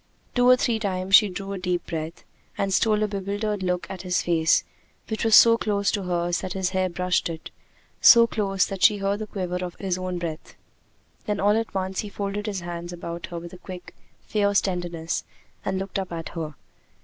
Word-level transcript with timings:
Two 0.33 0.49
or 0.49 0.55
three 0.57 0.79
times 0.79 1.13
she 1.13 1.29
drew 1.29 1.53
a 1.53 1.59
deep 1.59 1.85
breath, 1.85 2.23
and 2.57 2.73
stole 2.73 3.03
a 3.03 3.07
bewildered 3.07 3.61
look 3.61 3.85
at 3.87 4.01
his 4.01 4.23
face, 4.23 4.63
which 5.09 5.23
was 5.23 5.35
so 5.35 5.59
close 5.59 5.91
to 5.91 6.01
hers 6.01 6.41
that 6.41 6.53
his 6.53 6.71
hair 6.71 6.89
brushed 6.89 7.29
it 7.29 7.51
so 8.01 8.25
close 8.25 8.65
that 8.65 8.81
she 8.81 8.97
heard 8.97 9.19
the 9.19 9.27
quiver 9.27 9.63
of 9.63 9.75
his 9.75 9.99
own 9.99 10.17
breath. 10.17 10.55
Then 11.27 11.39
all 11.39 11.55
at 11.55 11.75
once 11.75 11.99
he 11.99 12.09
folded 12.09 12.47
his 12.47 12.61
hands 12.61 12.91
about 12.91 13.27
hers 13.27 13.43
with 13.43 13.53
a 13.53 13.59
quick, 13.59 13.93
fierce 14.25 14.59
tenderness, 14.59 15.23
and 15.63 15.77
looked 15.77 15.99
up 15.99 16.11
at 16.11 16.29
her. 16.29 16.55